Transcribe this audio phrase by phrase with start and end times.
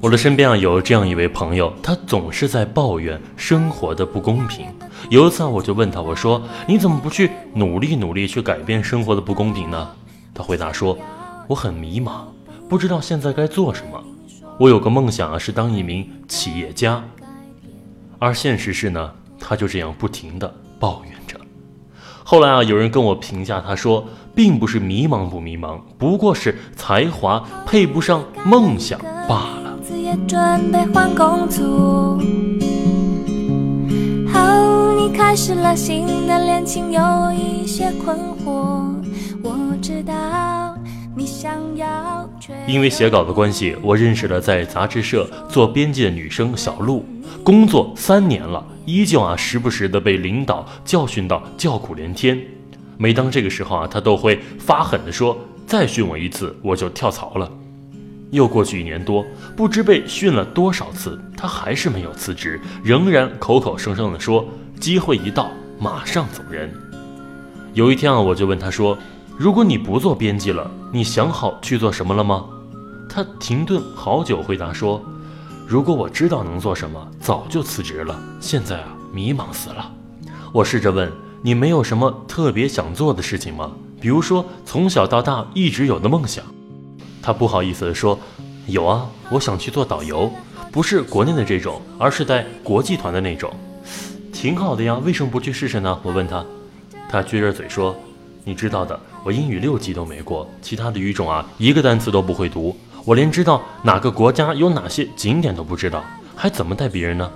[0.00, 4.66] 我的身边啊有这样一位朋友，他总是在抱怨生活的不公平。
[5.10, 9.90] 有一次啊，我就问他，我说：“你怎么不去努力努力去改变生活的不公平呢？”
[10.34, 10.96] 他回答说
[11.46, 12.22] ：“我很迷茫，
[12.68, 14.02] 不知道现在该做什么。
[14.58, 17.02] 我有个梦想啊，是当一名企业家，
[18.18, 21.31] 而现实是呢，他就这样不停的抱怨着。
[22.32, 29.78] 后来啊，有人跟我评价，他说，并不是迷茫不迷茫，不过是才华配不上梦想罢了。”
[30.26, 32.18] 准备换工作。
[34.32, 37.00] 好，你开始了新的恋情，有
[37.34, 38.94] 一些困惑。
[39.42, 40.74] 我知道
[41.14, 42.26] 你想要。
[42.66, 47.04] 因为写稿的关系，我认识了在杂志社做编辑的女生小璐。
[47.44, 52.40] 工作三年了，依旧啊，时不时的被领导教训到叫苦连天。
[52.98, 57.50] 每当这个时候啊，他都会发狠的说：“再训我一次，我就跳槽了。”
[58.30, 59.24] 又过去一年多，
[59.56, 64.48] 不知被训了多少次，他还是没有辞职，仍然口口声声的说
[64.80, 66.72] 机会一到马上走人。
[67.74, 68.96] 有一天啊，我就问他说
[69.36, 72.46] ：“如果你不做编辑了，你想好去做什么了吗？”
[73.08, 75.02] 他停顿好久，回答说
[75.72, 78.22] ：“如果我知道能做什么，早就辞职了。
[78.42, 79.90] 现在啊，迷茫死了。”
[80.52, 83.72] 我试着问：“你没有什么特别想做的事情吗？
[83.98, 86.44] 比如说从小到大一直有的梦想？”
[87.22, 88.18] 他不好意思地说
[88.68, 90.30] ：“有啊，我想去做导游，
[90.70, 93.50] 不是国内的这种，而是带国际团的那种，
[94.30, 95.00] 挺好的呀。
[95.02, 96.44] 为什么不去试试呢？”我问他，
[97.08, 97.96] 他撅着嘴说
[98.44, 106.04] ：“你知道的，我英语六级都没过，其他的语种啊，一个单词都不会读，我连知道哪个国家有哪些景点都不知道，
[106.36, 107.30] 还怎么带别人呢？”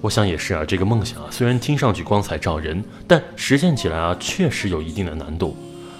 [0.00, 5.56] 我想也是啊，这个梦想啊，虽然听上去光彩照人，但实现起来啊，确实有一定的难度。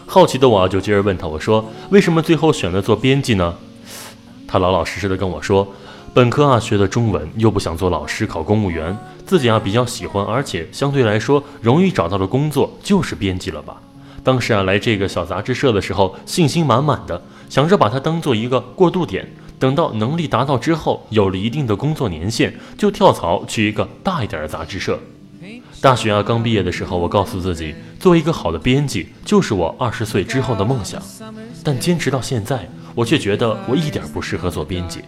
[0.07, 3.55] 好奇的我啊就接着问他，我说：“为什么最后选择做编辑呢？”
[4.47, 5.67] 他老老实实的跟我说
[6.15, 13.83] ：“本科啊学的中文，又不想做老师考公务员，自己啊比较喜欢，而且相对来说容易找到的工作就是编辑了吧。
[14.29, 19.27] 当时啊来这个小杂志社的时候，信心满满的，想着把它当做一个过渡点，
[19.59, 25.01] 等到能力达到之后，有了一定的工作年限，就跳槽去一个大一点的杂志社。”
[25.81, 31.01] 大学啊，刚毕业的时候，我告诉自己，做一个好的编辑就是我二十岁之后的梦想。
[31.65, 35.01] 但坚持到现在，我却觉得我一点不适合做编辑。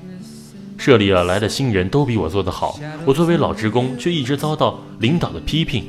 [0.78, 5.84] 社里啊来的新人都比我做得好，我作为老职工却一直遭到领导的批评，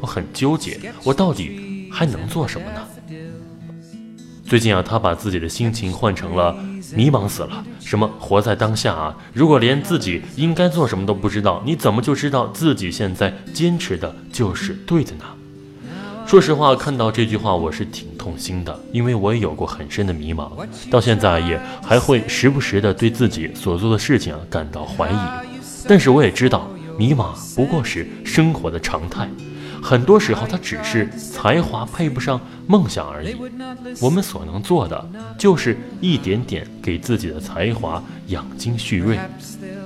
[0.00, 2.80] 我很纠结，我到底还能做什么呢？
[4.44, 6.56] 最近啊，他把自己的心情换成了。
[6.92, 9.16] 迷茫死了，什么活在当下啊？
[9.32, 15.24] 如果连自己应该做什么都不知道，你怎么就知道自己现在坚持的就是对的呢？
[16.26, 20.50] 说实话，看到这句话我是挺痛心的，因为我也有过很深的迷茫，
[20.90, 25.16] 到现在也还会时不时的对自己所做的事情啊感到怀疑。
[25.86, 26.68] 但是我也知道，
[26.98, 29.28] 迷茫不过是生活的常态。
[29.82, 33.34] 很多时候，它只是才华配不上梦想而已。
[34.00, 35.08] 我们所能做的，
[35.38, 39.18] 就是一点点给自己的才华养精蓄锐，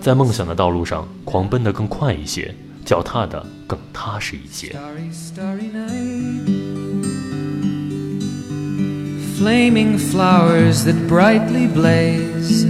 [0.01, 4.77] 在梦想的道路上狂奔得更快一些，脚踏得更踏实一些。
[9.37, 12.65] Flaming flowers that brightly blaze,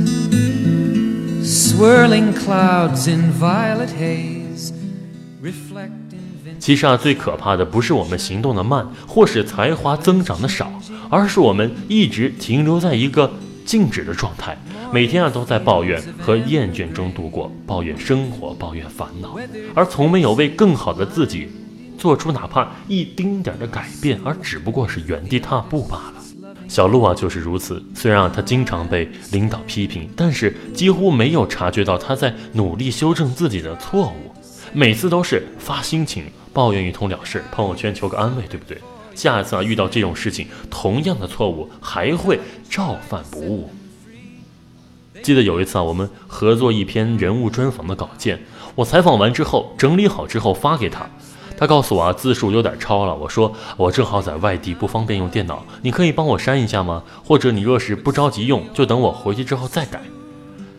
[1.45, 4.73] swirling clouds in violet haze,
[5.43, 6.04] reflect.
[6.65, 10.73] 其实啊，最可怕的不是我们行动的慢，或是才华增长的少，
[11.11, 13.31] 而是我们一直停留在一个
[13.67, 14.57] 静止的状态，
[14.91, 19.37] 每天啊都在抱怨和厌倦中度过，抱怨生活，抱怨烦恼，
[19.75, 21.51] 而从没有为更好的自己
[21.99, 26.15] 做出哪怕一丁点的改变，而只不过是原地踏步罢了。
[26.67, 34.33] 小鹿啊就是如此，虽然啊他经常被领导批评，但是几乎没有察觉到他在努力修正自己的错误，
[34.73, 36.25] 每次都是发心情。
[36.55, 38.79] 抱怨一通了事，朋友圈求个安慰，对不对？
[39.15, 42.41] 下一次啊，遇到这种事情，同样的错误还会
[42.71, 43.71] 照犯不误。
[45.23, 48.41] 记得有一次啊，我们合作一篇人物专访的稿件，
[48.75, 51.09] 我采访完之后整理好之后发给他，
[51.57, 53.15] 他告诉我啊字数有点超了。
[53.15, 57.05] 我说我正好在外地不方便用电脑，你可以帮我删一下吗？
[57.25, 60.03] 或者你若是不着急用，就等我回去之后再改。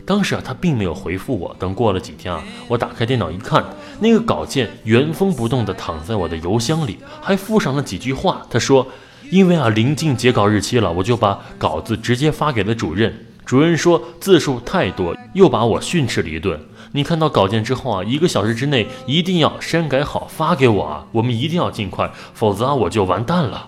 [0.05, 1.55] 当时啊他并没有回复我。
[1.57, 3.65] 等过了几天啊，我打开电脑一看，
[3.99, 8.45] 那个稿件原封不动地躺在我的邮箱里，还附上了几句话。
[8.49, 8.87] 他说，
[9.29, 13.25] 因为啊临近截稿日期了，我就把稿子直接发给了主任。
[13.45, 16.59] 主任说字数太多，又把我训斥了一顿。
[16.93, 23.67] 你看到稿件之后啊，一个小时之内一定要删改好发给我啊，我们一定要尽快，否则啊我就完蛋了。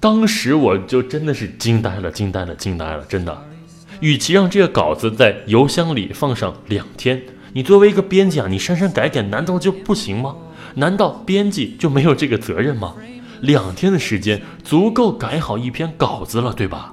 [0.00, 3.46] 当时我就真的是惊呆了，惊呆了，惊呆了，真的。
[4.00, 7.22] 与其让这个稿子在邮箱里放上两天，
[7.54, 10.34] 你作为一个编辑啊，你删删改改难道就不行吗？
[10.74, 12.94] 难道编辑就没有这个责任吗？
[13.40, 16.92] 两天的时间足够改好一篇稿子了，对吧？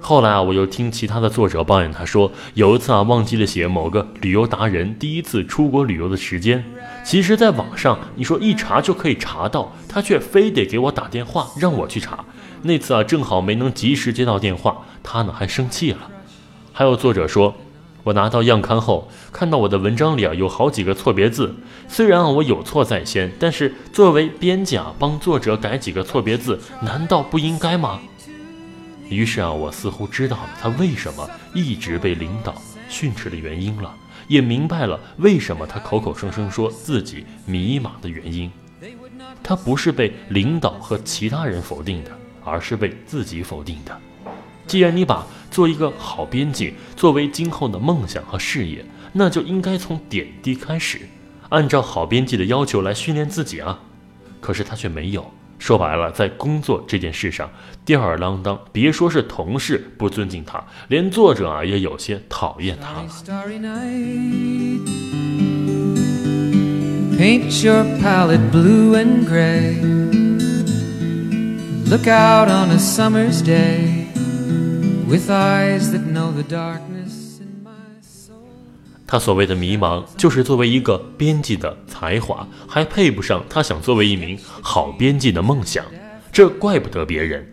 [0.00, 6.62] 后来啊，我又听其他的作者抱怨，他说有一次啊，忘记了写某个旅游达人第一次出国旅游的时间。
[7.04, 12.24] 其实，在网上你说一查就可以查到，他却非得给我打电话让我去查。
[12.62, 15.98] 那次啊，正好没能及时接到电话，他呢还生气了。
[16.72, 17.52] 还有作者说，
[18.06, 21.52] 我拿到样刊后，看到我的文章里啊有好几个错别字。
[21.88, 27.98] 虽然啊我有错在先，但是作为编辑啊，帮作者改几个错别字，难道不应该吗？
[29.08, 32.54] 于是啊，我似乎知道了他为什么一直被领导
[32.88, 33.92] 训斥的原因了，
[34.28, 38.48] 也明白了为什么他口口声声说自己迷茫的原因。
[39.42, 42.12] 他不是被领导和其他人否定的，
[42.44, 44.00] 而是被自己否定的。
[44.66, 51.00] 既然你把做一个好编辑作为今后的梦想和事业，那就应该从点滴开始，
[51.50, 53.78] 按照好编辑的要求来训练自己啊。
[54.40, 55.32] 可是他却没有。
[55.58, 57.50] 说白了，在工作这件事上，
[57.84, 58.60] 吊儿郎当。
[58.72, 63.08] 别说是同事不尊敬他，连作者啊也有些讨厌他了。
[79.06, 85.84] 他所谓的迷茫，就是作为一个编辑的才华还配不上他想作为一名好编辑的梦想。
[86.32, 87.46] 这怪不得别人，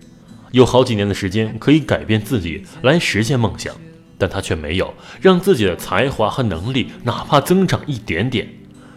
[0.49, 3.75] 有好几年的时间可以改变自己来实现梦想，
[4.17, 4.91] 但他却没有
[5.21, 8.49] 让自己的才华和能力哪怕增长一点点，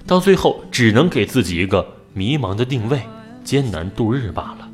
[0.06, 3.02] 到最后只能给自己一个迷茫的定位，
[3.44, 4.65] 艰难度日罢了。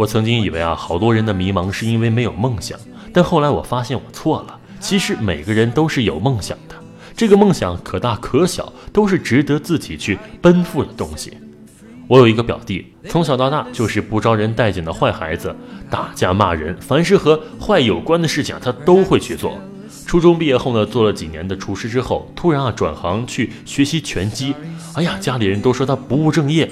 [0.00, 2.78] 我曾经以为啊，好多人的迷茫是因为没有梦想，
[3.12, 4.58] 但后来我发现我错了。
[4.80, 6.74] 其实每个人都是有梦想的，
[7.14, 11.34] 这个梦想可大可小，都是值得自己去奔赴的东西。
[12.08, 15.54] 我有一个表弟，从小到大就是不招人待见的坏孩子，
[15.90, 19.58] 打架骂人，凡是和坏有关的事情，他都会去做。
[20.06, 24.54] 初中毕业后呢，做了几年的厨师之后，突然啊转行去学习拳击。
[24.94, 26.70] 哎呀，家里人都说他不务正业。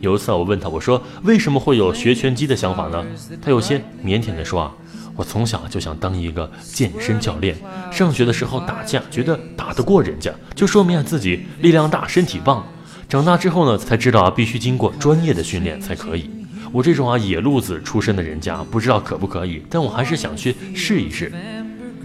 [0.00, 3.04] 有一次我问他，我说为什么会有学拳击的想法呢？
[3.42, 4.72] 他有些腼腆地说啊。
[5.16, 7.56] 我从小就想当一个健身教练。
[7.90, 12.64] 上学的时候打架，觉得打得过人家，就说明自己力量大、身体棒。
[13.08, 16.30] 长大之后呢，才知道啊，必须经过专业的训练才可以。
[16.70, 21.32] 我这种啊野路子出身的人家，不知道可不可以，但我还是想去试一试。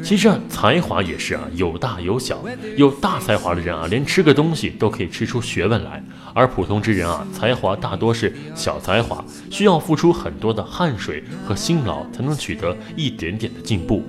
[0.04, 2.44] 其实啊，才华也是啊，有大有小。
[2.76, 14.04] 有大才华的人啊，连吃个东西都可以吃出学问来；而普通之人啊，才华大多是小才华，需要付出很多的汗水和辛劳才能取得一点点的进步。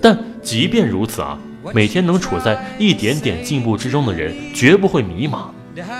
[0.00, 1.38] 但即便如此啊，
[1.74, 5.48] 每天能处在一点点进步之中的人，绝不会迷茫。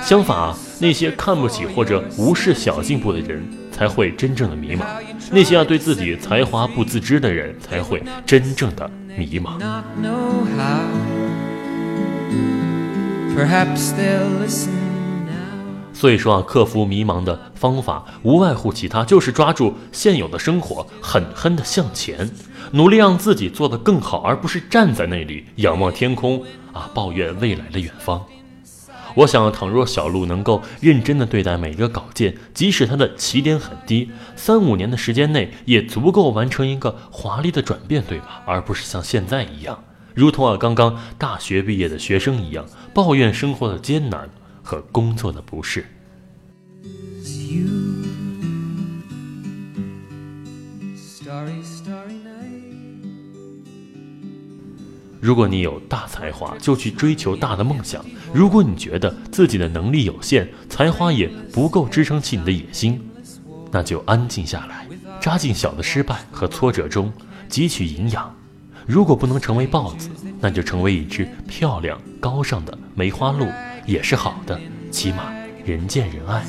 [0.04, 3.42] 相反啊，那些看不起或者无视小进步的人，
[3.80, 4.84] 才会真正的迷茫。
[5.32, 8.90] 那些啊对自己才华不自知的人，才会真正的。
[9.16, 9.58] 迷茫。
[15.94, 22.30] 所以说啊，克服迷茫的方法无外乎其他，就是抓住现有的生活，狠狠的向前，
[22.72, 26.44] 努力让自己做得更好，而不是站在那里仰望天空
[26.75, 28.22] 啊，抱怨未来的远方。
[29.14, 38.42] 我想，倘若小鹿能够认真的对待每一个稿件，即使它的起点很低，三五年的时间内也足够完成一个华丽的转变，对吧？
[38.46, 39.82] 而不是像现在一样，
[40.14, 44.28] 如同啊刚刚大学毕业的学生一样，抱怨生活的艰难
[44.62, 45.84] 和工作的不适。
[55.20, 58.00] 如果你有大才华，就去追求大的梦想；
[58.32, 62.98] 如果你觉得自己的能力有限，才华也不够支撑起你的野心，
[63.70, 64.88] 那就安静下来，
[65.20, 67.12] 扎进小的失败和挫折中，
[67.50, 68.34] 汲取营养。
[68.86, 70.08] 如果不能成为豹子，
[70.40, 73.46] 那就成为一只漂亮高尚的梅花鹿
[73.86, 74.58] 也是好的，
[74.90, 75.32] 起码
[75.66, 76.42] 人见人爱。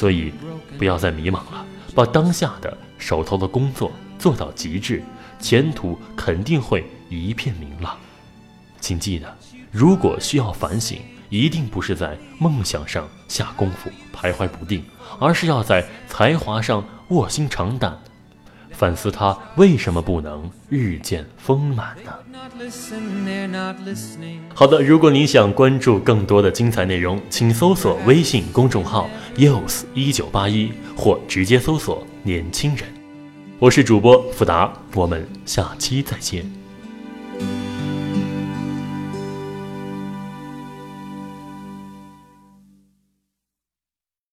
[0.00, 0.32] 所以，
[0.78, 5.02] 不要再迷茫了，把当下的手头的工作做到极致，
[5.38, 7.98] 前途肯定会一片明朗。
[8.80, 9.36] 请记得，
[9.70, 10.98] 如果需要反省。
[11.28, 14.82] 一定不是在梦想上下功夫徘徊不定，
[15.20, 17.96] 而是要在才华上卧薪尝胆，
[18.80, 22.14] 反思他为什么不能日渐丰满呢？
[24.54, 29.06] 好的，如果你想关注更多的精彩内容，请搜索微信公众号
[29.36, 32.86] “use 一九八一”或直接搜索“年轻人”。
[33.60, 36.59] 我是主播福达，我们下期再见。